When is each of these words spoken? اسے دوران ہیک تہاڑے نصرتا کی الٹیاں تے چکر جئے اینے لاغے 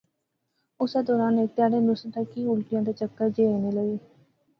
اسے 0.81 0.99
دوران 1.07 1.33
ہیک 1.39 1.51
تہاڑے 1.55 1.79
نصرتا 1.87 2.21
کی 2.31 2.41
الٹیاں 2.51 2.81
تے 2.85 2.91
چکر 2.99 3.27
جئے 3.35 3.45
اینے 3.51 3.71
لاغے 3.75 3.97